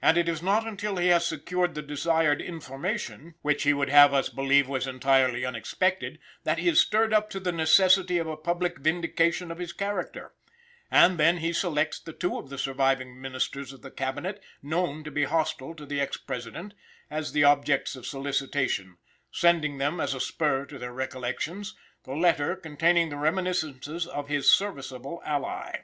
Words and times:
And 0.00 0.16
it 0.16 0.28
is 0.28 0.40
not 0.40 0.68
until 0.68 0.98
he 0.98 1.08
has 1.08 1.26
secured 1.26 1.74
the 1.74 1.82
desired 1.82 2.40
information, 2.40 3.34
which 3.42 3.64
he 3.64 3.72
would 3.72 3.88
have 3.88 4.14
us 4.14 4.28
believe 4.28 4.68
was 4.68 4.86
entirely 4.86 5.44
unexpected, 5.44 6.20
that 6.44 6.58
he 6.58 6.68
is 6.68 6.78
stirred 6.78 7.12
up 7.12 7.28
to 7.30 7.40
the 7.40 7.50
necessity 7.50 8.18
of 8.18 8.28
a 8.28 8.36
public 8.36 8.78
vindication 8.78 9.50
of 9.50 9.58
his 9.58 9.72
character; 9.72 10.32
and 10.92 11.18
then 11.18 11.38
he 11.38 11.52
selects 11.52 11.98
the 11.98 12.12
two 12.12 12.38
of 12.38 12.50
the 12.50 12.56
surviving 12.56 13.20
ministers 13.20 13.72
of 13.72 13.82
the 13.82 13.90
Cabinet, 13.90 14.40
known 14.62 15.02
to 15.02 15.10
be 15.10 15.24
hostile 15.24 15.74
to 15.74 15.84
the 15.84 16.00
ex 16.00 16.16
President, 16.16 16.72
as 17.10 17.32
the 17.32 17.42
objects 17.42 17.96
of 17.96 18.06
solicitation, 18.06 18.96
sending 19.32 19.78
them, 19.78 19.98
as 20.00 20.14
a 20.14 20.20
spur 20.20 20.66
to 20.66 20.78
their 20.78 20.92
recollections, 20.92 21.74
the 22.04 22.14
letter 22.14 22.54
containing 22.54 23.08
the 23.08 23.16
reminiscences 23.16 24.06
of 24.06 24.28
his 24.28 24.48
serviceable 24.48 25.20
ally. 25.24 25.78